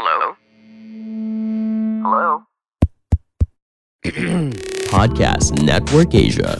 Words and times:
Hello? 0.00 0.32
Hello? 2.00 2.28
Podcast 4.96 5.52
Network 5.60 6.16
Asia. 6.16 6.56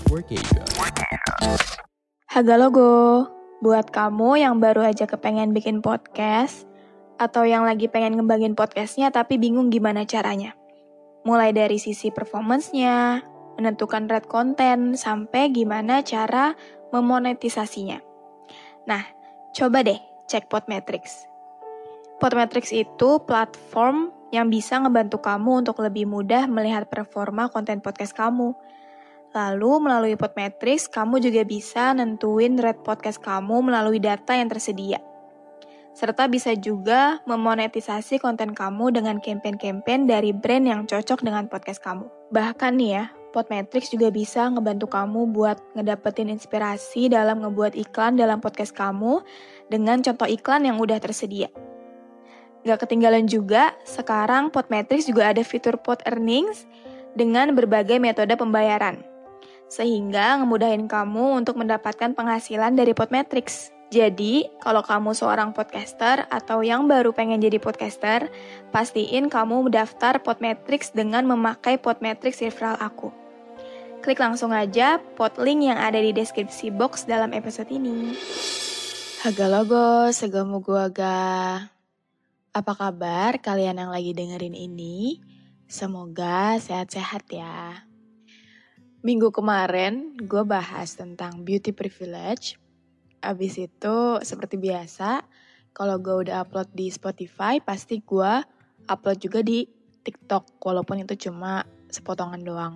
Haga 2.29 2.61
logo, 2.61 3.25
buat 3.65 3.89
kamu 3.97 4.45
yang 4.45 4.61
baru 4.61 4.85
aja 4.85 5.09
kepengen 5.09 5.57
bikin 5.57 5.81
podcast, 5.81 6.69
atau 7.17 7.49
yang 7.49 7.65
lagi 7.65 7.89
pengen 7.89 8.21
ngembangin 8.21 8.53
podcastnya 8.53 9.09
tapi 9.09 9.41
bingung 9.41 9.73
gimana 9.73 10.05
caranya. 10.05 10.53
Mulai 11.25 11.57
dari 11.57 11.81
sisi 11.81 12.13
performance-nya, 12.13 13.25
menentukan 13.57 14.05
red 14.05 14.29
konten, 14.29 15.01
sampai 15.01 15.49
gimana 15.49 16.05
cara 16.05 16.53
memonetisasinya. 16.93 18.05
Nah, 18.85 19.01
coba 19.57 19.81
deh 19.81 19.97
cek 20.29 20.53
Podmetrics. 20.53 21.30
Podmetrics 22.21 22.71
itu 22.71 23.19
platform 23.25 24.13
yang 24.31 24.53
bisa 24.53 24.79
ngebantu 24.79 25.19
kamu 25.25 25.65
untuk 25.67 25.81
lebih 25.81 26.07
mudah 26.07 26.47
melihat 26.47 26.87
performa 26.87 27.49
konten 27.49 27.81
podcast 27.81 28.13
kamu. 28.15 28.53
Lalu 29.33 29.73
melalui 29.81 30.15
Podmetrics, 30.15 30.87
kamu 30.87 31.19
juga 31.25 31.43
bisa 31.49 31.97
nentuin 31.97 32.61
rate 32.61 32.85
podcast 32.85 33.19
kamu 33.19 33.73
melalui 33.73 33.99
data 33.99 34.37
yang 34.37 34.53
tersedia 34.53 35.01
serta 35.91 36.31
bisa 36.31 36.55
juga 36.57 37.19
memonetisasi 37.27 38.23
konten 38.23 38.55
kamu 38.55 38.95
dengan 38.95 39.19
campaign-campaign 39.19 40.09
dari 40.09 40.31
brand 40.31 40.65
yang 40.65 40.81
cocok 40.87 41.21
dengan 41.21 41.51
podcast 41.51 41.83
kamu. 41.83 42.07
Bahkan 42.31 42.73
nih 42.79 42.91
ya, 42.97 43.05
Podmetrics 43.31 43.95
juga 43.95 44.11
bisa 44.11 44.51
ngebantu 44.51 44.91
kamu 44.91 45.31
buat 45.31 45.61
ngedapetin 45.79 46.33
inspirasi 46.35 47.07
dalam 47.07 47.45
ngebuat 47.45 47.79
iklan 47.79 48.19
dalam 48.19 48.43
podcast 48.43 48.75
kamu 48.75 49.23
dengan 49.71 50.03
contoh 50.03 50.27
iklan 50.27 50.67
yang 50.67 50.83
udah 50.83 50.99
tersedia. 50.99 51.47
Gak 52.61 52.85
ketinggalan 52.85 53.25
juga, 53.25 53.73
sekarang 53.89 54.53
Podmetrics 54.53 55.09
juga 55.09 55.33
ada 55.33 55.41
fitur 55.41 55.81
Pod 55.81 56.05
Earnings 56.05 56.69
dengan 57.17 57.57
berbagai 57.57 57.97
metode 57.97 58.37
pembayaran. 58.37 59.01
Sehingga 59.71 60.37
ngemudahin 60.43 60.85
kamu 60.85 61.41
untuk 61.41 61.57
mendapatkan 61.57 62.13
penghasilan 62.13 62.77
dari 62.77 62.93
Podmetrics. 62.93 63.73
Jadi, 63.91 64.47
kalau 64.63 64.87
kamu 64.87 65.19
seorang 65.19 65.51
podcaster 65.51 66.23
atau 66.31 66.63
yang 66.63 66.87
baru 66.87 67.11
pengen 67.11 67.43
jadi 67.43 67.59
podcaster, 67.59 68.31
pastiin 68.71 69.27
kamu 69.27 69.67
daftar 69.73 70.23
Podmetrics 70.23 70.95
dengan 70.95 71.27
memakai 71.27 71.81
Podmetrics 71.81 72.45
referral 72.45 72.79
aku. 72.79 73.11
Klik 74.01 74.21
langsung 74.23 74.55
aja 74.55 75.03
pot 75.19 75.37
link 75.37 75.67
yang 75.67 75.77
ada 75.77 75.99
di 75.99 76.15
deskripsi 76.15 76.73
box 76.73 77.05
dalam 77.05 77.35
episode 77.35 77.69
ini. 77.69 78.15
Haga 79.21 79.47
logo, 79.51 80.09
segamu 80.15 80.63
gua 80.65 80.89
ga. 80.89 81.80
Apa 82.51 82.75
kabar 82.75 83.39
kalian 83.39 83.79
yang 83.79 83.91
lagi 83.95 84.11
dengerin 84.11 84.59
ini? 84.59 85.23
Semoga 85.71 86.59
sehat-sehat 86.59 87.31
ya. 87.31 87.87
Minggu 89.07 89.31
kemarin 89.31 90.19
gue 90.19 90.43
bahas 90.43 90.99
tentang 90.99 91.47
beauty 91.47 91.71
privilege 91.71 92.61
Abis 93.21 93.61
itu 93.61 93.97
seperti 94.25 94.57
biasa, 94.57 95.21
kalau 95.77 96.01
gue 96.01 96.27
udah 96.27 96.41
upload 96.41 96.73
di 96.73 96.89
Spotify, 96.89 97.61
pasti 97.61 98.01
gue 98.01 98.33
upload 98.89 99.19
juga 99.21 99.45
di 99.45 99.69
TikTok, 100.01 100.57
walaupun 100.65 101.05
itu 101.05 101.29
cuma 101.29 101.69
sepotongan 101.93 102.41
doang. 102.41 102.75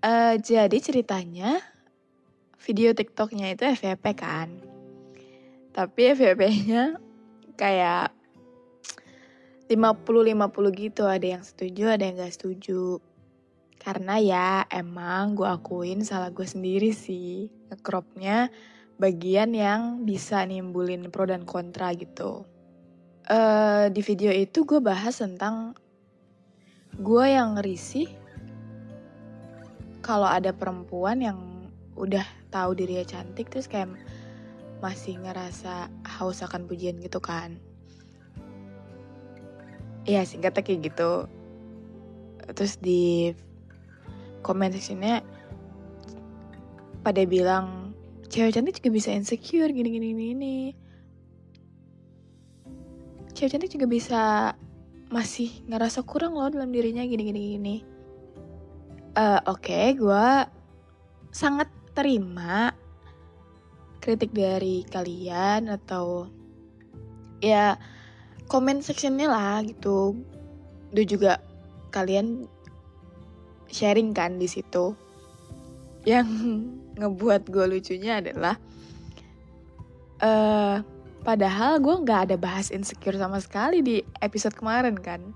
Uh, 0.00 0.40
jadi 0.40 0.72
ceritanya, 0.80 1.60
video 2.56 2.96
TikToknya 2.96 3.52
itu 3.52 3.68
FVP 3.68 4.04
kan. 4.16 4.48
Tapi 5.76 6.16
FVP-nya 6.16 6.96
kayak 7.60 8.21
50-50 9.72 10.82
gitu, 10.82 11.02
ada 11.08 11.24
yang 11.24 11.44
setuju, 11.44 11.96
ada 11.96 12.04
yang 12.04 12.20
gak 12.20 12.34
setuju. 12.36 13.00
Karena 13.80 14.20
ya 14.20 14.48
emang 14.70 15.34
gue 15.34 15.48
akuin 15.48 16.04
salah 16.06 16.30
gue 16.30 16.46
sendiri 16.46 16.94
sih, 16.94 17.50
ngecropnya 17.72 18.52
bagian 19.00 19.50
yang 19.56 20.06
bisa 20.06 20.46
nimbulin 20.46 21.10
pro 21.10 21.26
dan 21.26 21.42
kontra 21.42 21.90
gitu. 21.96 22.46
Uh, 23.26 23.90
di 23.90 24.02
video 24.02 24.30
itu 24.30 24.62
gue 24.62 24.78
bahas 24.78 25.18
tentang 25.18 25.74
gue 26.98 27.24
yang 27.26 27.58
risih 27.58 28.10
kalau 30.02 30.26
ada 30.26 30.50
perempuan 30.50 31.22
yang 31.22 31.38
udah 31.94 32.26
tahu 32.50 32.74
dirinya 32.74 33.06
cantik 33.06 33.48
terus 33.48 33.70
kayak 33.70 33.94
masih 34.82 35.18
ngerasa 35.22 35.88
haus 36.18 36.42
akan 36.42 36.66
pujian 36.66 36.98
gitu 36.98 37.22
kan. 37.22 37.58
Iya 40.08 40.26
singkatnya 40.26 40.62
kayak 40.66 40.92
gitu. 40.92 41.26
Terus 42.52 42.78
di 42.82 43.32
komen 44.42 44.74
sectionnya 44.74 45.22
pada 47.02 47.22
bilang 47.26 47.94
cewek 48.30 48.54
cantik 48.54 48.78
juga 48.82 48.90
bisa 48.94 49.10
insecure 49.14 49.70
gini 49.70 49.88
gini 49.92 50.08
gini 50.14 50.58
cewek 53.34 53.50
cantik 53.52 53.74
juga 53.74 53.86
bisa 53.90 54.22
masih 55.12 55.50
ngerasa 55.68 56.02
kurang 56.06 56.38
loh 56.38 56.48
dalam 56.48 56.72
dirinya 56.72 57.04
gini 57.04 57.22
gini 57.28 57.40
gini 57.58 57.76
uh, 59.18 59.42
oke 59.50 59.62
okay, 59.62 59.92
gue 59.94 60.28
sangat 61.34 61.68
terima 61.92 62.72
kritik 64.02 64.32
dari 64.34 64.82
kalian 64.88 65.68
atau 65.68 66.26
ya 67.44 67.76
comment 68.52 68.84
sectionnya 68.84 69.32
lah 69.32 69.64
gitu. 69.64 70.12
Udah 70.92 71.04
juga 71.08 71.40
kalian 71.88 72.44
sharing 73.72 74.12
kan 74.12 74.36
di 74.36 74.44
situ. 74.44 74.92
Yang 76.04 76.28
ngebuat 77.00 77.48
gue 77.48 77.64
lucunya 77.72 78.20
adalah 78.20 78.60
uh, 80.20 80.84
padahal 81.24 81.80
gue 81.80 82.04
nggak 82.04 82.28
ada 82.28 82.36
bahas 82.36 82.68
insecure 82.68 83.16
sama 83.16 83.40
sekali 83.40 83.80
di 83.80 84.04
episode 84.20 84.52
kemarin 84.52 85.00
kan. 85.00 85.32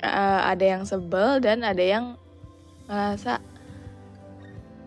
Uh, 0.00 0.48
ada 0.48 0.64
yang 0.64 0.88
sebel 0.88 1.44
dan 1.44 1.60
ada 1.60 1.84
yang 1.84 2.16
ngerasa 2.90 3.38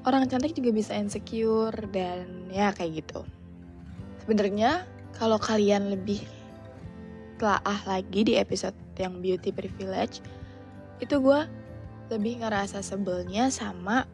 orang 0.04 0.28
cantik 0.28 0.52
juga 0.52 0.76
bisa 0.76 0.92
insecure 1.00 1.88
dan 1.96 2.52
ya 2.52 2.76
kayak 2.76 3.02
gitu 3.08 3.24
sebenarnya 4.24 4.84
kalau 5.16 5.40
kalian 5.40 5.94
lebih 5.94 6.24
telaah 7.38 7.80
lagi 7.84 8.24
di 8.24 8.34
episode 8.40 8.76
yang 8.96 9.20
beauty 9.20 9.52
privilege, 9.52 10.24
itu 11.04 11.20
gue 11.20 11.40
lebih 12.08 12.40
ngerasa 12.40 12.80
sebelnya 12.80 13.52
sama 13.52 14.08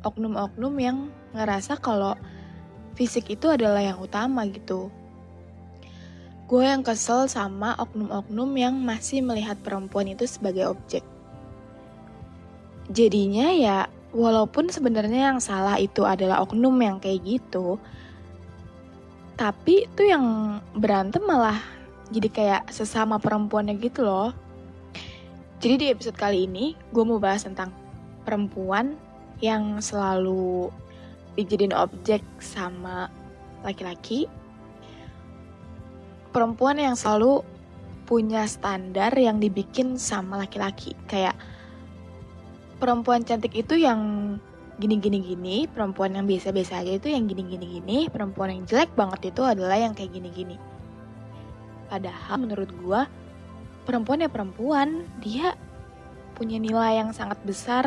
oknum-oknum 0.00 0.74
yang 0.80 0.98
ngerasa 1.36 1.76
kalau 1.76 2.16
fisik 2.96 3.28
itu 3.28 3.52
adalah 3.52 3.84
yang 3.84 4.00
utama 4.00 4.48
gitu. 4.48 4.88
Gue 6.48 6.66
yang 6.66 6.80
kesel 6.82 7.30
sama 7.30 7.76
oknum-oknum 7.78 8.50
yang 8.56 8.74
masih 8.80 9.22
melihat 9.22 9.60
perempuan 9.60 10.10
itu 10.10 10.26
sebagai 10.26 10.72
objek. 10.72 11.04
Jadinya 12.90 13.54
ya, 13.54 13.86
walaupun 14.10 14.66
sebenarnya 14.66 15.30
yang 15.30 15.38
salah 15.38 15.78
itu 15.78 16.02
adalah 16.02 16.42
oknum 16.42 16.74
yang 16.82 16.98
kayak 16.98 17.22
gitu, 17.22 17.78
tapi 19.38 19.86
itu 19.86 20.02
yang 20.04 20.58
berantem 20.74 21.22
malah 21.24 21.62
jadi 22.10 22.28
kayak 22.28 22.62
sesama 22.74 23.22
perempuannya 23.22 23.78
gitu 23.78 24.02
loh. 24.02 24.34
Jadi 25.62 25.74
di 25.80 25.86
episode 25.92 26.18
kali 26.18 26.50
ini 26.50 26.74
gue 26.90 27.04
mau 27.06 27.22
bahas 27.22 27.46
tentang 27.46 27.70
perempuan 28.26 28.98
yang 29.40 29.78
selalu 29.78 30.68
dijadiin 31.38 31.72
objek 31.72 32.20
sama 32.42 33.08
laki-laki. 33.62 34.26
Perempuan 36.34 36.76
yang 36.76 36.98
selalu 36.98 37.46
punya 38.04 38.44
standar 38.50 39.14
yang 39.14 39.38
dibikin 39.38 39.94
sama 39.94 40.42
laki-laki. 40.42 40.98
Kayak 41.06 41.38
perempuan 42.80 43.22
cantik 43.22 43.52
itu 43.52 43.76
yang 43.76 44.00
gini-gini 44.80 45.20
gini, 45.20 45.56
perempuan 45.68 46.16
yang 46.16 46.24
biasa-biasa 46.24 46.80
aja 46.80 46.96
itu 46.96 47.12
yang 47.12 47.28
gini-gini 47.28 47.78
gini, 47.78 48.08
perempuan 48.08 48.56
yang 48.56 48.64
jelek 48.64 48.88
banget 48.96 49.36
itu 49.36 49.44
adalah 49.44 49.76
yang 49.76 49.92
kayak 49.92 50.16
gini-gini. 50.16 50.56
Padahal 51.92 52.40
menurut 52.40 52.72
gue, 52.72 53.00
perempuan 53.84 54.24
ya 54.24 54.32
perempuan, 54.32 55.04
dia 55.20 55.52
punya 56.32 56.56
nilai 56.56 57.04
yang 57.04 57.12
sangat 57.12 57.36
besar 57.44 57.84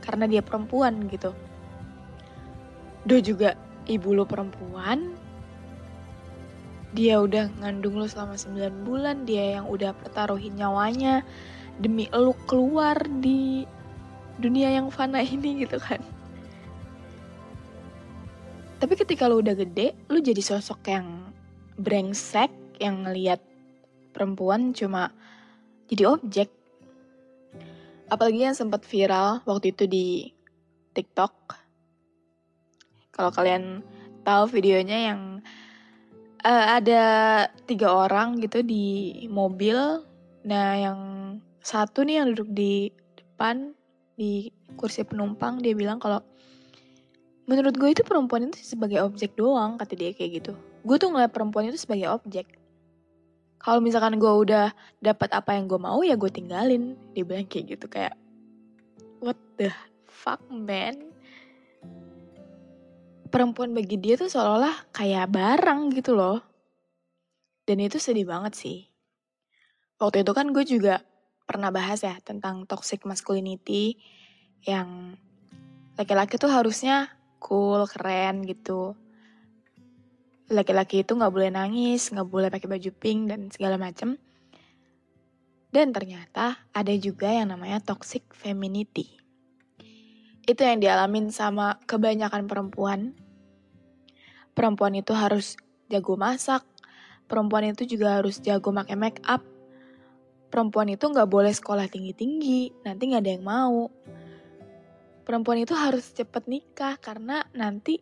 karena 0.00 0.24
dia 0.24 0.40
perempuan 0.40 1.04
gitu. 1.12 1.36
Do 3.04 3.20
juga 3.20 3.52
ibu 3.84 4.16
lo 4.16 4.24
perempuan, 4.24 5.12
dia 6.96 7.20
udah 7.20 7.52
ngandung 7.60 8.00
lo 8.00 8.08
selama 8.08 8.40
9 8.40 8.88
bulan, 8.88 9.28
dia 9.28 9.60
yang 9.60 9.68
udah 9.68 9.92
pertaruhin 9.92 10.56
nyawanya 10.56 11.20
demi 11.78 12.06
lo 12.14 12.36
keluar 12.46 12.98
di 13.20 13.66
dunia 14.38 14.74
yang 14.74 14.90
fana 14.90 15.22
ini 15.22 15.62
gitu 15.62 15.78
kan 15.78 16.02
Tapi 18.84 19.00
ketika 19.00 19.24
lu 19.32 19.40
udah 19.40 19.56
gede, 19.56 19.96
lu 20.12 20.20
jadi 20.20 20.44
sosok 20.44 20.92
yang 20.92 21.32
brengsek 21.80 22.52
yang 22.76 23.08
ngelihat 23.08 23.40
perempuan 24.12 24.76
cuma 24.76 25.08
jadi 25.88 26.12
objek. 26.12 26.52
Apalagi 28.12 28.44
yang 28.44 28.52
sempat 28.52 28.84
viral 28.84 29.40
waktu 29.48 29.72
itu 29.72 29.88
di 29.88 30.06
TikTok. 30.92 31.32
Kalau 33.16 33.32
kalian 33.32 33.80
tahu 34.20 34.52
videonya 34.52 35.16
yang 35.16 35.40
uh, 36.44 36.66
ada 36.76 37.02
tiga 37.64 37.88
orang 37.88 38.36
gitu 38.36 38.60
di 38.60 39.24
mobil. 39.32 40.04
Nah, 40.44 40.76
yang 40.76 41.00
satu 41.64 42.04
nih 42.04 42.20
yang 42.20 42.36
duduk 42.36 42.52
di 42.52 42.92
depan 43.16 43.72
di 44.20 44.52
kursi 44.76 45.00
penumpang 45.02 45.64
dia 45.64 45.72
bilang 45.72 45.96
kalau 45.96 46.20
menurut 47.48 47.72
gue 47.80 47.90
itu 47.96 48.04
perempuan 48.04 48.52
itu 48.52 48.60
sebagai 48.60 49.00
objek 49.00 49.32
doang 49.34 49.80
kata 49.80 49.96
dia 49.96 50.12
kayak 50.12 50.44
gitu. 50.44 50.52
Gue 50.84 51.00
tuh 51.00 51.08
ngeliat 51.08 51.32
perempuan 51.32 51.72
itu 51.72 51.80
sebagai 51.80 52.12
objek. 52.12 52.60
Kalau 53.56 53.80
misalkan 53.80 54.20
gue 54.20 54.28
udah 54.28 54.76
dapat 55.00 55.32
apa 55.32 55.56
yang 55.56 55.64
gue 55.64 55.80
mau 55.80 56.04
ya 56.04 56.20
gue 56.20 56.28
tinggalin 56.28 57.00
dia 57.16 57.24
bilang 57.24 57.48
kayak 57.48 57.80
gitu 57.80 57.88
kayak 57.88 58.12
what 59.24 59.40
the 59.56 59.72
fuck 60.04 60.44
man? 60.52 61.16
Perempuan 63.32 63.72
bagi 63.72 63.96
dia 63.96 64.20
tuh 64.20 64.28
seolah-olah 64.28 64.92
kayak 64.92 65.32
barang 65.32 65.96
gitu 65.96 66.12
loh. 66.12 66.44
Dan 67.64 67.80
itu 67.80 67.96
sedih 67.96 68.28
banget 68.28 68.52
sih. 68.52 68.78
Waktu 69.96 70.28
itu 70.28 70.32
kan 70.36 70.52
gue 70.52 70.64
juga 70.68 71.00
pernah 71.44 71.68
bahas 71.68 72.00
ya 72.00 72.16
tentang 72.24 72.64
toxic 72.64 73.04
masculinity 73.04 74.00
yang 74.64 75.16
laki-laki 75.94 76.40
tuh 76.40 76.50
harusnya 76.50 77.12
cool, 77.38 77.84
keren 77.84 78.48
gitu. 78.48 78.96
Laki-laki 80.48 81.04
itu 81.04 81.12
nggak 81.16 81.32
boleh 81.32 81.50
nangis, 81.52 82.08
nggak 82.08 82.28
boleh 82.28 82.48
pakai 82.48 82.68
baju 82.68 82.90
pink 82.96 83.20
dan 83.28 83.40
segala 83.52 83.76
macem. 83.76 84.16
Dan 85.74 85.90
ternyata 85.90 86.64
ada 86.70 86.94
juga 86.96 87.28
yang 87.28 87.52
namanya 87.52 87.82
toxic 87.82 88.24
femininity. 88.32 89.20
Itu 90.44 90.60
yang 90.60 90.78
dialamin 90.78 91.32
sama 91.32 91.80
kebanyakan 91.88 92.46
perempuan. 92.46 93.16
Perempuan 94.54 94.94
itu 94.94 95.10
harus 95.16 95.58
jago 95.90 96.14
masak, 96.14 96.62
perempuan 97.26 97.74
itu 97.74 97.88
juga 97.88 98.20
harus 98.20 98.38
jago 98.38 98.70
pakai 98.70 98.94
make 98.94 99.20
up. 99.26 99.42
Perempuan 100.54 100.86
itu 100.94 101.02
nggak 101.10 101.26
boleh 101.26 101.50
sekolah 101.50 101.90
tinggi-tinggi, 101.90 102.86
nanti 102.86 103.02
nggak 103.10 103.22
ada 103.26 103.32
yang 103.34 103.42
mau 103.42 103.90
perempuan 105.24 105.64
itu 105.64 105.72
harus 105.72 106.04
cepet 106.12 106.44
nikah 106.46 107.00
karena 107.00 107.42
nanti 107.56 107.98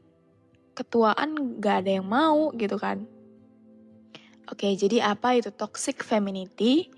ketuaan 0.74 1.62
gak 1.62 1.86
ada 1.86 2.02
yang 2.02 2.06
mau 2.10 2.50
gitu 2.58 2.76
kan. 2.76 3.06
Oke, 4.50 4.74
jadi 4.74 5.14
apa 5.14 5.38
itu 5.38 5.54
toxic 5.54 6.02
femininity? 6.02 6.90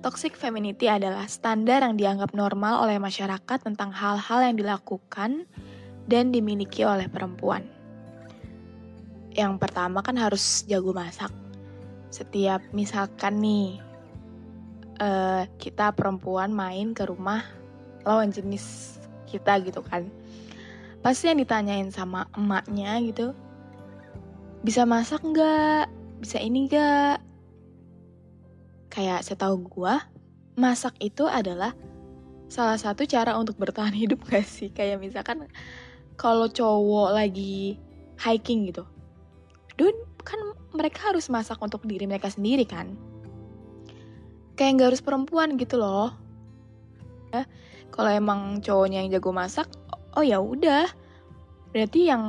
Toxic 0.00 0.34
femininity 0.34 0.88
adalah 0.88 1.28
standar 1.28 1.84
yang 1.84 1.94
dianggap 2.00 2.32
normal 2.32 2.88
oleh 2.88 2.96
masyarakat 2.96 3.58
tentang 3.60 3.92
hal-hal 3.92 4.40
yang 4.42 4.56
dilakukan 4.56 5.44
dan 6.08 6.32
dimiliki 6.32 6.82
oleh 6.82 7.06
perempuan. 7.06 7.68
Yang 9.36 9.62
pertama 9.62 10.02
kan 10.02 10.18
harus 10.18 10.66
jago 10.66 10.90
masak. 10.90 11.30
Setiap 12.10 12.64
misalkan 12.74 13.38
nih 13.38 13.78
uh, 15.00 15.48
kita 15.56 15.90
perempuan 15.96 16.52
main 16.52 16.92
ke 16.92 17.08
rumah 17.08 17.42
lawan 18.04 18.30
jenis 18.30 18.96
kita 19.26 19.58
gitu 19.64 19.80
kan. 19.80 20.12
Pasti 21.00 21.32
yang 21.32 21.40
ditanyain 21.40 21.88
sama 21.88 22.28
emaknya 22.36 23.00
gitu 23.00 23.32
bisa 24.60 24.84
masak 24.84 25.24
nggak? 25.24 25.88
Bisa 26.20 26.36
ini 26.36 26.68
nggak? 26.68 27.16
Kayak 28.92 29.24
setahu 29.24 29.64
gua 29.64 30.04
masak 30.60 30.92
itu 31.00 31.24
adalah 31.24 31.72
salah 32.52 32.76
satu 32.76 33.08
cara 33.08 33.34
untuk 33.40 33.56
bertahan 33.56 33.96
hidup 34.04 34.20
gak 34.28 34.44
sih? 34.44 34.68
Kayak 34.68 35.00
misalkan 35.00 35.48
kalau 36.20 36.52
cowok 36.52 37.16
lagi 37.16 37.80
hiking 38.20 38.68
gitu 38.68 38.84
dun 39.80 39.96
kan 40.20 40.36
mereka 40.76 41.08
harus 41.08 41.32
masak 41.32 41.56
untuk 41.64 41.80
diri 41.88 42.04
mereka 42.04 42.28
sendiri 42.28 42.68
kan 42.68 42.92
kayak 44.60 44.76
nggak 44.76 44.88
harus 44.92 45.00
perempuan 45.00 45.56
gitu 45.56 45.80
loh. 45.80 46.12
Ya 47.32 47.48
kalau 47.88 48.12
emang 48.12 48.60
cowoknya 48.60 49.00
yang 49.00 49.08
jago 49.16 49.32
masak 49.32 49.72
oh 50.12 50.20
ya 50.20 50.36
udah. 50.36 50.84
Berarti 51.72 52.12
yang 52.12 52.24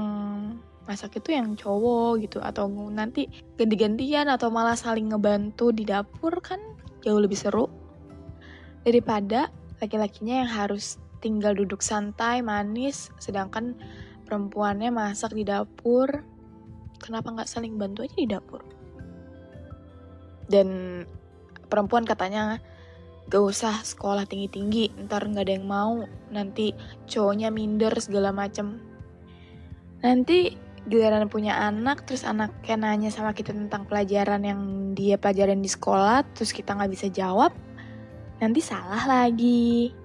masak 0.88 1.20
itu 1.20 1.36
yang 1.36 1.60
cowok 1.60 2.24
gitu 2.24 2.40
atau 2.40 2.72
nanti 2.88 3.28
ganti-gantian 3.60 4.32
atau 4.32 4.48
malah 4.48 4.80
saling 4.80 5.12
ngebantu 5.12 5.76
di 5.76 5.84
dapur 5.84 6.40
kan 6.40 6.64
jauh 7.04 7.20
lebih 7.20 7.36
seru. 7.36 7.68
Daripada 8.88 9.52
laki-lakinya 9.84 10.48
yang 10.48 10.52
harus 10.56 11.04
tinggal 11.20 11.52
duduk 11.52 11.84
santai 11.84 12.40
manis 12.40 13.12
sedangkan 13.20 13.76
perempuannya 14.24 14.88
masak 14.88 15.36
di 15.36 15.44
dapur. 15.44 16.08
Kenapa 17.04 17.34
nggak 17.34 17.50
saling 17.50 17.76
bantu 17.76 18.08
aja 18.08 18.16
di 18.16 18.30
dapur? 18.30 18.64
Dan 20.48 21.02
perempuan 21.72 22.04
katanya 22.04 22.60
gak 23.32 23.44
usah 23.48 23.80
sekolah 23.80 24.28
tinggi-tinggi, 24.28 25.08
ntar 25.08 25.24
gak 25.32 25.48
ada 25.48 25.56
yang 25.56 25.64
mau, 25.64 26.04
nanti 26.36 26.76
cowoknya 27.08 27.48
minder 27.48 27.96
segala 27.96 28.36
macem. 28.36 28.84
Nanti 30.04 30.52
giliran 30.84 31.32
punya 31.32 31.56
anak, 31.56 32.04
terus 32.04 32.28
anaknya 32.28 32.76
nanya 32.76 33.08
sama 33.08 33.32
kita 33.32 33.56
tentang 33.56 33.88
pelajaran 33.88 34.44
yang 34.44 34.62
dia 34.98 35.16
pelajaran 35.16 35.64
di 35.64 35.72
sekolah, 35.72 36.28
terus 36.36 36.52
kita 36.52 36.76
gak 36.76 36.92
bisa 36.92 37.08
jawab, 37.08 37.56
nanti 38.44 38.60
salah 38.60 39.08
lagi. 39.08 39.96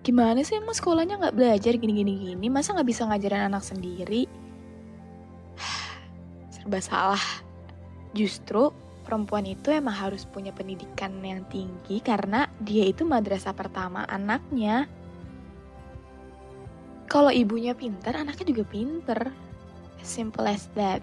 Gimana 0.00 0.40
sih 0.40 0.56
emang 0.56 0.72
sekolahnya 0.72 1.20
gak 1.20 1.36
belajar 1.36 1.76
gini-gini 1.76 2.32
gini, 2.32 2.48
masa 2.48 2.72
gak 2.72 2.88
bisa 2.88 3.04
ngajarin 3.04 3.52
anak 3.52 3.60
sendiri? 3.60 4.24
Serba 6.54 6.80
salah. 6.80 7.26
Justru 8.16 8.72
perempuan 9.10 9.42
itu 9.42 9.74
emang 9.74 9.90
harus 9.90 10.22
punya 10.22 10.54
pendidikan 10.54 11.10
yang 11.18 11.42
tinggi 11.50 11.98
karena 11.98 12.46
dia 12.62 12.86
itu 12.86 13.02
madrasah 13.02 13.50
pertama 13.50 14.06
anaknya. 14.06 14.86
Kalau 17.10 17.34
ibunya 17.34 17.74
pinter, 17.74 18.14
anaknya 18.14 18.54
juga 18.54 18.62
pinter. 18.70 19.34
simple 20.06 20.46
as 20.46 20.70
that. 20.78 21.02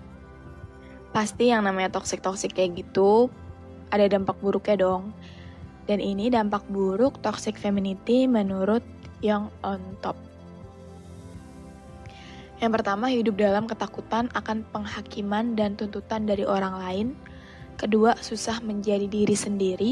Pasti 1.11 1.51
yang 1.51 1.67
namanya 1.67 1.99
toxic-toxic 1.99 2.55
kayak 2.55 2.81
gitu 2.81 3.27
ada 3.91 4.07
dampak 4.07 4.39
buruknya 4.39 4.79
dong. 4.87 5.11
Dan 5.85 5.99
ini 5.99 6.31
dampak 6.31 6.63
buruk 6.71 7.19
toxic 7.19 7.59
femininity 7.59 8.23
menurut 8.23 8.81
yang 9.19 9.51
on 9.67 9.83
top. 9.99 10.15
Yang 12.57 12.71
pertama, 12.81 13.05
hidup 13.11 13.35
dalam 13.37 13.69
ketakutan 13.69 14.31
akan 14.33 14.65
penghakiman 14.73 15.53
dan 15.53 15.77
tuntutan 15.77 16.25
dari 16.25 16.41
orang 16.47 16.75
lain 16.79 17.07
Kedua, 17.77 18.17
susah 18.17 18.57
menjadi 18.65 19.05
diri 19.05 19.37
sendiri. 19.37 19.91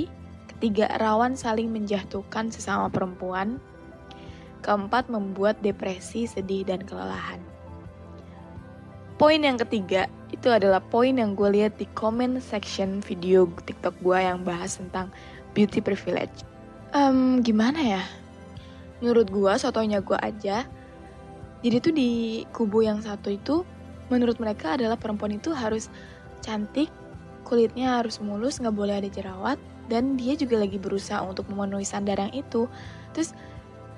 Ketiga, 0.50 0.90
rawan 0.98 1.38
saling 1.38 1.70
menjatuhkan 1.70 2.50
sesama 2.50 2.90
perempuan. 2.90 3.62
Keempat, 4.66 5.06
membuat 5.14 5.62
depresi, 5.62 6.26
sedih, 6.26 6.66
dan 6.66 6.82
kelelahan. 6.82 7.38
Poin 9.22 9.38
yang 9.38 9.62
ketiga, 9.62 10.10
itu 10.34 10.50
adalah 10.50 10.82
poin 10.82 11.14
yang 11.14 11.38
gue 11.38 11.48
lihat 11.48 11.78
di 11.78 11.86
comment 11.94 12.42
section 12.42 13.00
video 13.06 13.46
TikTok 13.70 13.96
gue 14.02 14.18
yang 14.18 14.42
bahas 14.42 14.82
tentang 14.82 15.14
beauty 15.54 15.80
privilege. 15.80 16.44
Um, 16.92 17.46
gimana 17.46 18.02
ya? 18.02 18.04
Menurut 19.00 19.30
gue, 19.30 19.54
sotonya 19.62 20.02
gue 20.02 20.18
aja. 20.18 20.66
Jadi 21.62 21.76
tuh 21.80 21.94
di 21.94 22.12
kubu 22.50 22.82
yang 22.82 23.00
satu 23.06 23.30
itu, 23.30 23.62
menurut 24.10 24.42
mereka 24.42 24.74
adalah 24.74 24.98
perempuan 24.98 25.38
itu 25.38 25.54
harus 25.54 25.88
cantik, 26.42 26.90
kulitnya 27.46 28.02
harus 28.02 28.18
mulus, 28.18 28.58
nggak 28.58 28.74
boleh 28.74 28.98
ada 28.98 29.10
jerawat, 29.10 29.62
dan 29.86 30.18
dia 30.18 30.34
juga 30.34 30.58
lagi 30.58 30.82
berusaha 30.82 31.22
untuk 31.22 31.46
memenuhi 31.54 31.86
standar 31.86 32.18
yang 32.18 32.34
itu. 32.34 32.66
Terus 33.14 33.38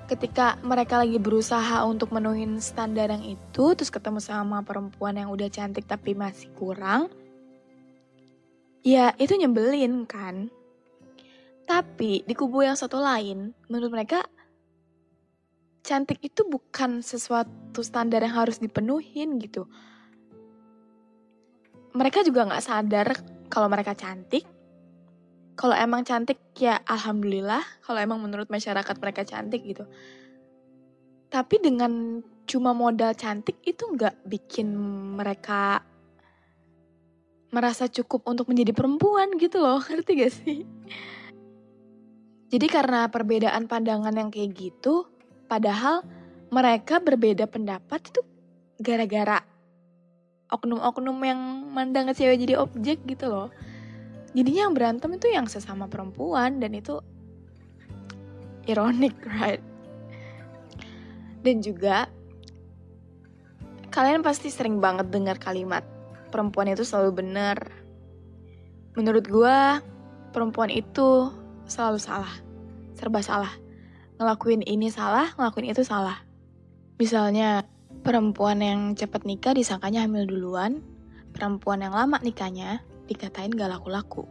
ketika 0.08 0.60
mereka 0.60 1.00
lagi 1.00 1.16
berusaha 1.16 1.84
untuk 1.88 2.12
memenuhi 2.12 2.44
standar 2.60 3.08
yang 3.08 3.24
itu, 3.24 3.72
terus 3.72 3.88
ketemu 3.88 4.20
sama 4.20 4.60
perempuan 4.60 5.16
yang 5.16 5.32
udah 5.32 5.48
cantik 5.48 5.88
tapi 5.88 6.12
masih 6.12 6.52
kurang, 6.56 7.08
ya 8.84 9.16
itu 9.16 9.32
nyebelin 9.36 10.04
kan. 10.04 10.52
Tapi 11.68 12.24
di 12.24 12.32
kubu 12.32 12.64
yang 12.64 12.76
satu 12.76 12.96
lain, 12.96 13.52
menurut 13.68 13.92
mereka 13.92 14.24
cantik 15.84 16.20
itu 16.20 16.44
bukan 16.44 17.00
sesuatu 17.00 17.80
standar 17.80 18.20
yang 18.20 18.36
harus 18.36 18.60
dipenuhin 18.60 19.40
gitu. 19.40 19.68
Mereka 21.92 22.24
juga 22.24 22.44
nggak 22.48 22.64
sadar 22.64 23.08
kalau 23.48 23.68
mereka 23.68 23.96
cantik, 23.96 24.44
kalau 25.58 25.74
emang 25.74 26.06
cantik 26.06 26.38
ya 26.54 26.78
alhamdulillah, 26.86 27.64
kalau 27.82 27.98
emang 27.98 28.22
menurut 28.22 28.46
masyarakat 28.46 28.96
mereka 29.02 29.26
cantik 29.26 29.64
gitu. 29.66 29.84
Tapi 31.28 31.60
dengan 31.60 32.22
cuma 32.48 32.72
modal 32.72 33.12
cantik 33.12 33.60
itu 33.66 33.84
nggak 33.84 34.24
bikin 34.24 34.72
mereka 35.18 35.84
merasa 37.48 37.88
cukup 37.88 38.28
untuk 38.28 38.48
menjadi 38.52 38.76
perempuan 38.76 39.34
gitu 39.40 39.60
loh, 39.60 39.80
ngerti 39.88 40.12
gak 40.20 40.32
sih? 40.32 40.58
Jadi 42.48 42.66
karena 42.68 43.08
perbedaan 43.12 43.68
pandangan 43.68 44.14
yang 44.16 44.32
kayak 44.32 44.56
gitu, 44.56 45.04
padahal 45.48 46.00
mereka 46.48 46.96
berbeda 47.00 47.44
pendapat 47.44 48.08
itu 48.08 48.20
gara-gara 48.80 49.44
oknum-oknum 50.48 51.18
yang 51.24 51.40
mandang 51.72 52.08
cewek 52.12 52.40
jadi 52.40 52.60
objek 52.60 53.04
gitu 53.04 53.28
loh. 53.28 53.48
Jadinya 54.32 54.68
yang 54.68 54.74
berantem 54.76 55.10
itu 55.16 55.28
yang 55.32 55.48
sesama 55.48 55.88
perempuan 55.88 56.60
dan 56.60 56.76
itu 56.76 57.00
ironik, 58.68 59.16
right? 59.40 59.64
Dan 61.40 61.64
juga 61.64 62.08
kalian 63.88 64.20
pasti 64.20 64.52
sering 64.52 64.78
banget 64.78 65.08
dengar 65.08 65.40
kalimat 65.40 65.80
perempuan 66.28 66.68
itu 66.68 66.84
selalu 66.84 67.24
benar. 67.24 67.56
Menurut 68.94 69.24
gue, 69.24 69.58
perempuan 70.30 70.68
itu 70.68 71.32
selalu 71.64 71.98
salah, 71.98 72.32
serba 72.94 73.24
salah. 73.24 73.52
Ngelakuin 74.20 74.62
ini 74.66 74.92
salah, 74.92 75.32
ngelakuin 75.38 75.72
itu 75.72 75.82
salah. 75.86 76.20
Misalnya, 76.98 77.64
perempuan 78.02 78.62
yang 78.62 78.80
cepat 78.94 79.26
nikah 79.26 79.54
disangkanya 79.54 80.04
hamil 80.06 80.24
duluan, 80.26 80.80
perempuan 81.34 81.82
yang 81.82 81.94
lama 81.94 82.18
nikahnya 82.22 82.82
dikatain 83.08 83.54
gak 83.54 83.72
laku-laku. 83.72 84.28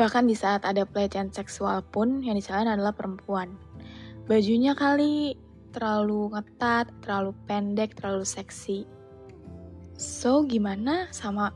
Bahkan 0.00 0.30
di 0.30 0.36
saat 0.38 0.64
ada 0.64 0.88
pelecehan 0.88 1.28
seksual 1.28 1.84
pun 1.84 2.24
yang 2.24 2.38
disalahin 2.38 2.72
adalah 2.72 2.96
perempuan. 2.96 3.52
Bajunya 4.24 4.72
kali 4.72 5.36
terlalu 5.76 6.32
ngetat, 6.32 6.88
terlalu 7.04 7.36
pendek, 7.44 7.98
terlalu 7.98 8.24
seksi. 8.24 8.86
So, 10.00 10.46
gimana 10.48 11.12
sama 11.12 11.52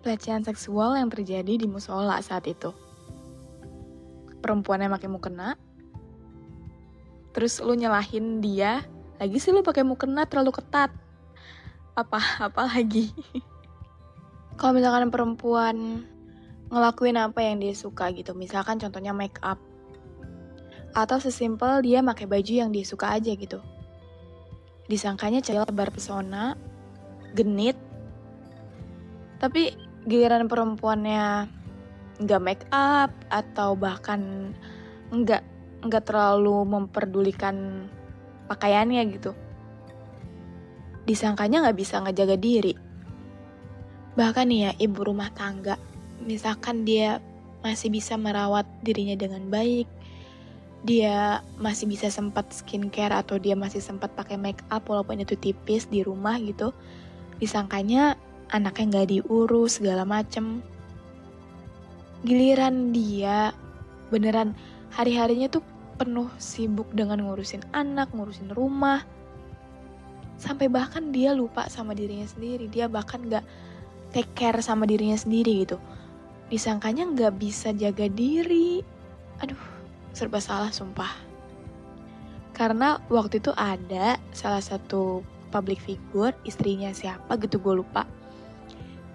pelecehan 0.00 0.42
seksual 0.42 0.96
yang 0.96 1.12
terjadi 1.12 1.60
di 1.60 1.66
musola 1.68 2.18
saat 2.24 2.48
itu? 2.48 2.72
Perempuannya 4.42 4.90
makin 4.90 5.14
mukena, 5.14 5.54
terus 7.30 7.62
lu 7.62 7.78
nyalahin 7.78 8.42
dia, 8.42 8.82
lagi 9.22 9.38
sih 9.38 9.54
lu 9.54 9.62
pakai 9.62 9.86
mukena 9.86 10.26
terlalu 10.26 10.50
ketat. 10.50 10.90
Apa 11.94 12.18
apa 12.42 12.66
lagi? 12.66 13.14
Kalau 14.58 14.74
misalkan 14.74 15.14
perempuan 15.14 16.02
ngelakuin 16.74 17.14
apa 17.14 17.38
yang 17.38 17.62
dia 17.62 17.70
suka 17.70 18.10
gitu, 18.10 18.34
misalkan 18.34 18.82
contohnya 18.82 19.14
make 19.14 19.38
up, 19.46 19.62
atau 20.90 21.22
sesimpel 21.22 21.86
dia 21.86 22.02
pakai 22.02 22.26
baju 22.26 22.52
yang 22.66 22.74
dia 22.74 22.82
suka 22.82 23.14
aja 23.14 23.30
gitu. 23.30 23.62
Disangkanya 24.90 25.38
cewek 25.38 25.70
lebar 25.70 25.94
pesona, 25.94 26.58
genit, 27.38 27.78
tapi 29.38 29.70
giliran 30.10 30.50
perempuannya 30.50 31.46
nggak 32.18 32.42
make 32.42 32.66
up 32.74 33.14
atau 33.30 33.78
bahkan 33.78 34.50
nggak 35.14 35.46
nggak 35.86 36.04
terlalu 36.10 36.66
memperdulikan 36.66 37.86
pakaiannya 38.46 39.02
gitu. 39.12 39.32
Disangkanya 41.04 41.66
nggak 41.66 41.78
bisa 41.78 42.00
ngejaga 42.02 42.36
diri. 42.38 42.74
Bahkan 44.14 44.44
nih 44.48 44.60
ya 44.68 44.70
ibu 44.78 45.00
rumah 45.02 45.32
tangga 45.32 45.76
misalkan 46.22 46.86
dia 46.86 47.18
masih 47.66 47.90
bisa 47.90 48.14
merawat 48.14 48.66
dirinya 48.82 49.18
dengan 49.18 49.46
baik 49.50 49.86
dia 50.82 51.38
masih 51.62 51.86
bisa 51.86 52.10
sempat 52.10 52.50
skincare 52.50 53.14
atau 53.14 53.38
dia 53.38 53.54
masih 53.54 53.78
sempat 53.78 54.10
pakai 54.18 54.34
make 54.34 54.62
up 54.70 54.82
walaupun 54.90 55.22
itu 55.22 55.38
tipis 55.38 55.86
di 55.86 56.02
rumah 56.02 56.42
gitu 56.42 56.74
disangkanya 57.38 58.18
anaknya 58.52 58.84
nggak 58.86 59.08
diurus 59.18 59.80
segala 59.80 60.04
macem. 60.04 60.60
Giliran 62.22 62.94
dia 62.94 63.50
beneran 64.12 64.54
hari-harinya 64.94 65.48
tuh 65.48 65.64
penuh 66.02 66.26
sibuk 66.42 66.90
dengan 66.90 67.22
ngurusin 67.22 67.62
anak, 67.70 68.10
ngurusin 68.10 68.50
rumah, 68.50 69.06
sampai 70.34 70.66
bahkan 70.66 71.14
dia 71.14 71.30
lupa 71.30 71.70
sama 71.70 71.94
dirinya 71.94 72.26
sendiri. 72.26 72.66
Dia 72.66 72.90
bahkan 72.90 73.22
gak 73.30 73.46
take 74.10 74.34
care 74.34 74.58
sama 74.58 74.82
dirinya 74.82 75.14
sendiri 75.14 75.62
gitu. 75.62 75.78
Disangkanya 76.50 77.06
gak 77.14 77.38
bisa 77.38 77.70
jaga 77.70 78.10
diri. 78.10 78.82
Aduh, 79.38 79.62
serba 80.10 80.42
salah 80.42 80.74
sumpah. 80.74 81.14
Karena 82.50 82.98
waktu 83.06 83.38
itu 83.38 83.54
ada 83.54 84.18
salah 84.34 84.60
satu 84.60 85.22
public 85.54 85.78
figure, 85.78 86.34
istrinya 86.42 86.90
siapa 86.90 87.38
gitu 87.38 87.62
gue 87.62 87.78
lupa. 87.78 88.10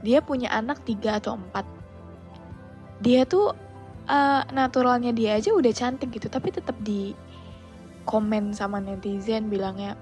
Dia 0.07 0.23
punya 0.23 0.55
anak 0.55 0.87
tiga 0.87 1.19
atau 1.19 1.35
empat 1.35 1.67
dia 2.97 3.29
tuh 3.29 3.53
uh, 4.07 4.41
naturalnya 4.55 5.11
dia 5.11 5.37
aja 5.37 5.53
udah 5.53 5.71
cantik 5.75 6.09
gitu 6.15 6.31
tapi 6.31 6.49
tetap 6.49 6.75
di 6.81 7.13
komen 8.07 8.55
sama 8.55 8.79
netizen 8.79 9.51
bilangnya 9.51 9.99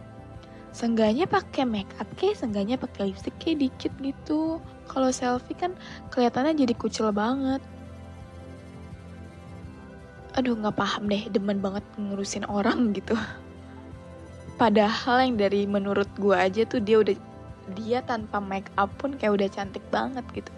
sengganya 0.75 1.24
pakai 1.25 1.63
make 1.63 1.89
up 1.97 2.09
kayak 2.19 2.35
sengganya 2.35 2.75
pakai 2.75 3.09
lipstick 3.09 3.31
kayak 3.39 3.63
dikit 3.63 3.93
gitu. 4.03 4.59
Kalau 4.91 5.07
selfie 5.07 5.55
kan 5.55 5.71
kelihatannya 6.12 6.51
jadi 6.51 6.75
kucel 6.75 7.15
banget. 7.15 7.63
Aduh 10.35 10.59
nggak 10.59 10.75
paham 10.75 11.07
deh 11.07 11.31
demen 11.31 11.63
banget 11.63 11.88
ngurusin 11.95 12.43
orang 12.51 12.91
gitu. 12.97 13.15
Padahal 14.59 15.24
yang 15.24 15.39
dari 15.39 15.63
menurut 15.63 16.12
gue 16.19 16.35
aja 16.35 16.67
tuh 16.67 16.83
dia 16.83 17.00
udah 17.00 17.15
dia 17.79 18.03
tanpa 18.03 18.43
make 18.43 18.67
up 18.75 18.91
pun 19.00 19.15
kayak 19.15 19.31
udah 19.31 19.47
cantik 19.47 19.81
banget 19.89 20.27
gitu 20.35 20.51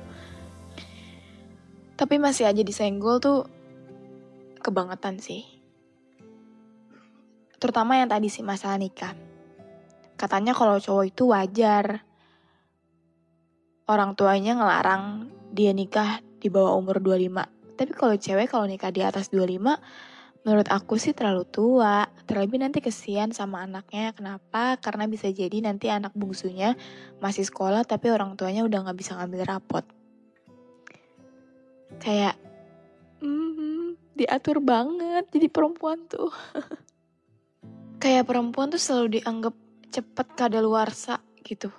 tapi 1.97 2.21
masih 2.21 2.45
aja 2.45 2.61
disenggol 2.61 3.17
tuh 3.17 3.49
kebangetan 4.61 5.17
sih. 5.17 5.41
Terutama 7.57 7.97
yang 7.97 8.05
tadi 8.05 8.29
sih 8.29 8.45
masalah 8.45 8.77
nikah. 8.77 9.17
Katanya 10.13 10.53
kalau 10.53 10.77
cowok 10.77 11.05
itu 11.09 11.33
wajar. 11.33 12.05
Orang 13.89 14.13
tuanya 14.13 14.53
ngelarang 14.53 15.33
dia 15.49 15.73
nikah 15.73 16.21
di 16.37 16.53
bawah 16.53 16.77
umur 16.77 17.01
25. 17.01 17.49
Tapi 17.73 17.91
kalau 17.97 18.13
cewek 18.13 18.45
kalau 18.45 18.69
nikah 18.69 18.93
di 18.93 19.01
atas 19.01 19.33
25, 19.33 19.57
menurut 20.45 20.67
aku 20.69 21.01
sih 21.01 21.17
terlalu 21.17 21.49
tua. 21.49 22.05
Terlebih 22.29 22.61
nanti 22.61 22.77
kesian 22.77 23.33
sama 23.33 23.65
anaknya. 23.65 24.13
Kenapa? 24.13 24.77
Karena 24.77 25.09
bisa 25.09 25.33
jadi 25.33 25.65
nanti 25.65 25.89
anak 25.89 26.13
bungsunya 26.13 26.77
masih 27.25 27.41
sekolah 27.41 27.89
tapi 27.89 28.13
orang 28.13 28.37
tuanya 28.37 28.61
udah 28.69 28.85
gak 28.85 28.97
bisa 29.01 29.17
ngambil 29.17 29.49
rapot 29.49 29.96
kayak 32.01 32.35
mm, 33.21 34.17
diatur 34.17 34.61
banget 34.61 35.29
jadi 35.29 35.47
perempuan 35.49 36.05
tuh. 36.09 36.31
Kayak 37.97 38.29
perempuan 38.29 38.69
tuh 38.69 38.77
selalu 38.77 39.17
dianggap 39.17 39.57
cepet 39.89 40.27
kadaluarsa 40.37 41.17
gitu. 41.41 41.73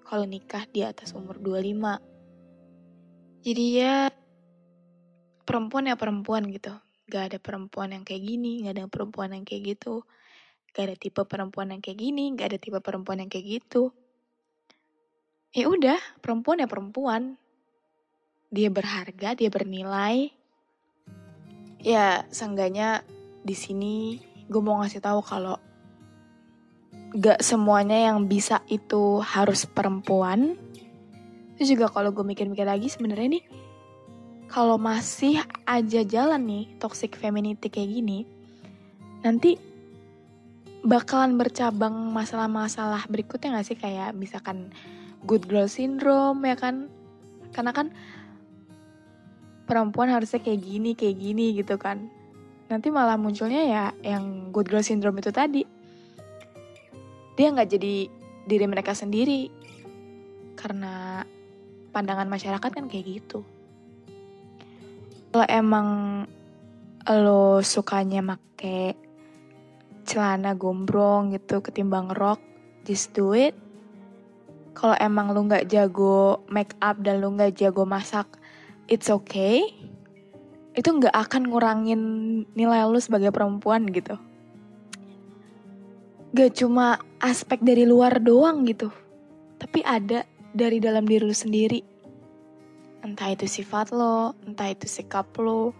Kalau 0.00 0.24
nikah 0.24 0.64
di 0.72 0.80
atas 0.80 1.12
umur 1.12 1.36
25 1.36 2.00
jadi 3.48 3.64
ya 3.70 3.96
perempuan 5.46 5.88
ya 5.88 5.96
perempuan 5.96 6.50
gitu. 6.50 6.74
Gak 7.08 7.32
ada 7.32 7.38
perempuan 7.40 7.94
yang 7.94 8.04
kayak 8.04 8.20
gini 8.20 8.66
gak 8.66 8.74
ada 8.76 8.84
perempuan 8.90 9.32
yang 9.32 9.44
kayak 9.46 9.76
gitu. 9.76 10.04
Gak 10.74 10.92
ada 10.92 10.96
tipe 10.98 11.22
perempuan 11.24 11.72
yang 11.72 11.80
kayak 11.80 11.98
gini 12.02 12.34
gak 12.34 12.52
ada 12.52 12.58
tipe 12.60 12.78
perempuan 12.82 13.24
yang 13.24 13.30
kayak 13.30 13.62
gitu. 13.62 13.94
Ya 15.54 15.64
udah 15.70 15.96
perempuan 16.20 16.60
ya 16.60 16.68
perempuan 16.68 17.40
dia 18.48 18.68
berharga, 18.72 19.36
dia 19.36 19.48
bernilai. 19.52 20.32
Ya, 21.78 22.24
seenggaknya 22.32 23.04
di 23.44 23.54
sini 23.54 24.18
gue 24.48 24.62
mau 24.64 24.80
ngasih 24.80 25.04
tahu 25.04 25.20
kalau 25.20 25.60
gak 27.16 27.40
semuanya 27.40 28.12
yang 28.12 28.28
bisa 28.28 28.64
itu 28.68 29.20
harus 29.20 29.64
perempuan. 29.68 30.56
Itu 31.56 31.76
juga 31.76 31.88
kalau 31.88 32.12
gue 32.12 32.24
mikir-mikir 32.24 32.64
lagi 32.64 32.88
sebenarnya 32.92 33.40
nih, 33.40 33.44
kalau 34.48 34.80
masih 34.80 35.40
aja 35.68 36.00
jalan 36.04 36.42
nih 36.44 36.64
toxic 36.80 37.16
femininity 37.16 37.68
kayak 37.68 37.92
gini, 37.92 38.24
nanti 39.20 39.60
bakalan 40.84 41.36
bercabang 41.36 42.12
masalah-masalah 42.14 43.04
berikutnya 43.12 43.60
gak 43.60 43.66
sih 43.68 43.78
kayak 43.78 44.16
misalkan 44.16 44.72
good 45.28 45.44
girl 45.48 45.68
syndrome 45.68 46.44
ya 46.44 46.56
kan? 46.56 46.88
Karena 47.52 47.72
kan 47.72 47.92
perempuan 49.68 50.08
harusnya 50.08 50.40
kayak 50.40 50.64
gini, 50.64 50.96
kayak 50.96 51.16
gini 51.20 51.52
gitu 51.52 51.76
kan. 51.76 52.08
Nanti 52.72 52.88
malah 52.88 53.20
munculnya 53.20 53.62
ya 53.68 53.84
yang 54.00 54.48
good 54.48 54.72
girl 54.72 54.80
syndrome 54.80 55.20
itu 55.20 55.28
tadi. 55.28 55.62
Dia 57.36 57.52
nggak 57.52 57.68
jadi 57.68 57.94
diri 58.48 58.64
mereka 58.64 58.96
sendiri. 58.96 59.52
Karena 60.56 61.20
pandangan 61.92 62.26
masyarakat 62.26 62.70
kan 62.72 62.88
kayak 62.88 63.06
gitu. 63.20 63.44
Kalau 65.28 65.44
emang 65.44 65.88
lo 67.08 67.60
sukanya 67.60 68.24
make 68.24 68.96
celana 70.08 70.56
gombrong 70.56 71.36
gitu 71.36 71.60
ketimbang 71.60 72.08
rok, 72.16 72.40
just 72.88 73.12
do 73.12 73.36
it. 73.36 73.52
Kalau 74.72 74.96
emang 74.96 75.36
lu 75.36 75.44
nggak 75.44 75.68
jago 75.68 76.40
make 76.48 76.72
up 76.80 76.96
dan 77.04 77.20
lu 77.20 77.36
nggak 77.36 77.52
jago 77.60 77.84
masak, 77.84 78.26
it's 78.88 79.12
okay. 79.12 79.62
Itu 80.72 80.96
nggak 80.96 81.14
akan 81.14 81.52
ngurangin 81.52 82.02
nilai 82.56 82.88
lu 82.88 82.98
sebagai 82.98 83.30
perempuan 83.30 83.86
gitu. 83.92 84.16
Gak 86.36 86.60
cuma 86.60 87.00
aspek 87.24 87.64
dari 87.64 87.88
luar 87.88 88.20
doang 88.20 88.68
gitu, 88.68 88.92
tapi 89.56 89.80
ada 89.80 90.28
dari 90.52 90.76
dalam 90.76 91.08
diri 91.08 91.24
lu 91.24 91.32
sendiri. 91.32 91.80
Entah 93.00 93.32
itu 93.32 93.48
sifat 93.48 93.96
lo, 93.96 94.36
entah 94.44 94.68
itu 94.68 94.84
sikap 94.84 95.32
lo, 95.40 95.72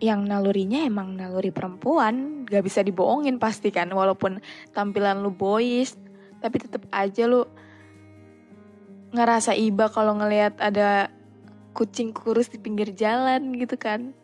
yang 0.00 0.24
nalurinya 0.24 0.80
emang 0.80 1.12
naluri 1.20 1.52
perempuan, 1.52 2.48
gak 2.48 2.64
bisa 2.64 2.80
dibohongin 2.80 3.36
pasti 3.36 3.68
kan, 3.68 3.92
walaupun 3.92 4.40
tampilan 4.72 5.20
lu 5.20 5.28
boys, 5.28 5.92
tapi 6.40 6.56
tetap 6.56 6.88
aja 6.88 7.28
lu 7.28 7.44
ngerasa 9.12 9.52
iba 9.60 9.92
kalau 9.92 10.16
ngelihat 10.16 10.56
ada 10.56 11.12
kucing 11.76 12.16
kurus 12.16 12.48
di 12.48 12.56
pinggir 12.56 12.88
jalan 12.96 13.52
gitu 13.60 13.76
kan. 13.76 14.16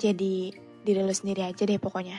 Jadi 0.00 0.56
diri 0.82 1.00
lu 1.04 1.12
sendiri 1.12 1.44
aja 1.44 1.68
deh 1.68 1.76
pokoknya. 1.76 2.16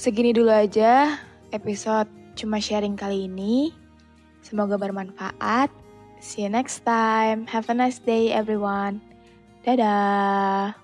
Segini 0.00 0.32
dulu 0.32 0.50
aja 0.50 1.20
episode 1.52 2.08
cuma 2.34 2.58
sharing 2.58 2.96
kali 2.96 3.28
ini. 3.28 3.70
Semoga 4.40 4.80
bermanfaat. 4.80 5.68
See 6.24 6.42
you 6.42 6.50
next 6.50 6.82
time. 6.88 7.44
Have 7.46 7.68
a 7.68 7.76
nice 7.76 8.00
day 8.00 8.32
everyone. 8.32 9.04
Dadah. 9.62 10.83